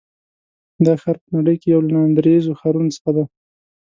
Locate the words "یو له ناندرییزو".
1.73-2.57